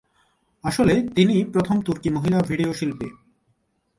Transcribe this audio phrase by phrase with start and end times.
[0.63, 3.09] আসলে তিনিই প্রথম তুর্কি মহিলা ভিডিও শিল্পী।